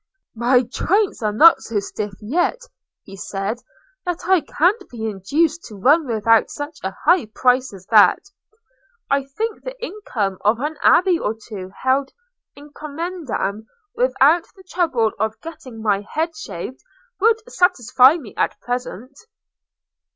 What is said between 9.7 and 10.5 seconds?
income